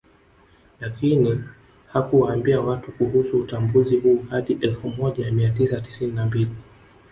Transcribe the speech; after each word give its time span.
Lakini 0.79 1.43
hakuwaambia 1.93 2.61
watu 2.61 2.91
kuhusu 2.91 3.39
utambuzi 3.39 3.97
huu 3.99 4.25
hadi 4.29 4.57
elfu 4.61 4.89
moja 4.89 5.31
mia 5.31 5.49
tisa 5.51 5.81
tisini 5.81 6.11
na 6.11 6.25
mbili 6.25 6.51